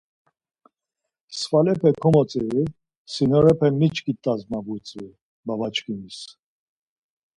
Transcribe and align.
Svalepe 1.39 1.89
komotziri 2.01 2.63
sinorepe 3.11 3.67
miçkit̆as 3.79 4.41
ma 4.51 4.59
butzvi 4.65 5.07
babaçkimis. 5.45 6.17